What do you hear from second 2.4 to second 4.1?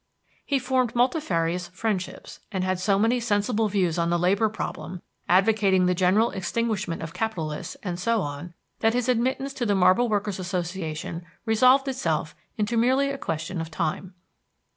and had so many sensible views on